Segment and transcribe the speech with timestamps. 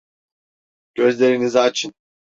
[0.95, 1.93] Gözlerinizi açın.